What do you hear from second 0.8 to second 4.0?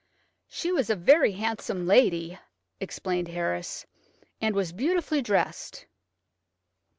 a very handsome lady," explained Harris,